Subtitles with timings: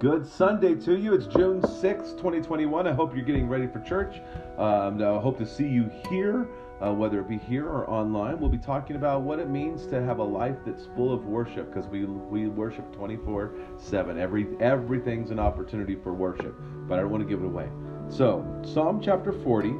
[0.00, 1.12] Good Sunday to you.
[1.12, 2.86] It's June 6, 2021.
[2.86, 4.22] I hope you're getting ready for church.
[4.56, 6.48] Um, I hope to see you here,
[6.82, 8.40] uh, whether it be here or online.
[8.40, 11.70] We'll be talking about what it means to have a life that's full of worship
[11.70, 14.18] because we, we worship 24 7.
[14.18, 16.58] Every, everything's an opportunity for worship,
[16.88, 17.68] but I don't want to give it away.
[18.08, 19.74] So, Psalm chapter 40,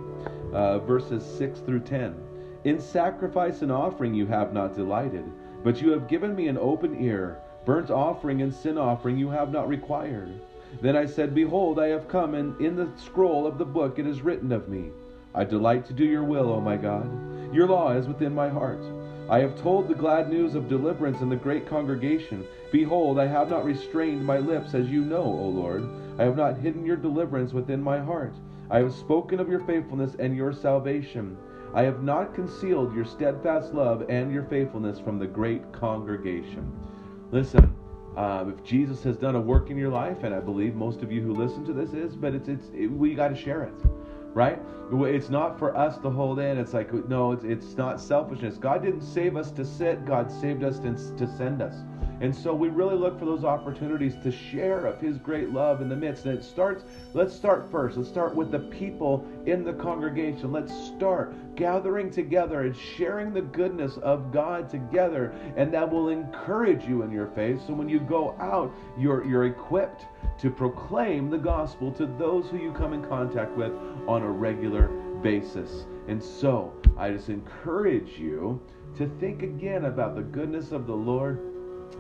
[0.52, 2.14] uh, verses 6 through 10.
[2.64, 5.24] In sacrifice and offering you have not delighted,
[5.64, 7.40] but you have given me an open ear.
[7.64, 10.40] Burnt offering and sin offering you have not required.
[10.80, 14.06] Then I said, Behold, I have come, and in the scroll of the book it
[14.06, 14.90] is written of me.
[15.34, 17.08] I delight to do your will, O my God.
[17.52, 18.82] Your law is within my heart.
[19.28, 22.44] I have told the glad news of deliverance in the great congregation.
[22.72, 25.88] Behold, I have not restrained my lips, as you know, O Lord.
[26.18, 28.34] I have not hidden your deliverance within my heart.
[28.70, 31.36] I have spoken of your faithfulness and your salvation.
[31.74, 36.72] I have not concealed your steadfast love and your faithfulness from the great congregation.
[37.32, 37.74] Listen,
[38.16, 41.12] uh, if Jesus has done a work in your life, and I believe most of
[41.12, 43.74] you who listen to this is, but it's it's it, we got to share it,
[44.34, 44.60] right?
[44.92, 46.58] It's not for us to hold in.
[46.58, 48.56] It's like no, it's it's not selfishness.
[48.56, 50.04] God didn't save us to sit.
[50.04, 51.76] God saved us to, to send us.
[52.20, 55.88] And so we really look for those opportunities to share of His great love in
[55.88, 56.26] the midst.
[56.26, 57.96] And it starts, let's start first.
[57.96, 60.52] Let's start with the people in the congregation.
[60.52, 65.32] Let's start gathering together and sharing the goodness of God together.
[65.56, 67.60] And that will encourage you in your faith.
[67.66, 70.04] So when you go out, you're, you're equipped
[70.40, 73.72] to proclaim the gospel to those who you come in contact with
[74.06, 74.88] on a regular
[75.22, 75.86] basis.
[76.08, 78.60] And so I just encourage you
[78.96, 81.40] to think again about the goodness of the Lord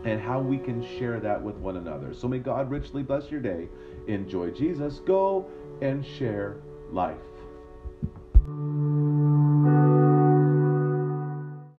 [0.04, 2.14] and how we can share that with one another.
[2.14, 3.68] So may God richly bless your day.
[4.08, 5.00] Enjoy Jesus.
[5.00, 5.46] Go
[5.82, 6.56] and share
[6.90, 7.18] life.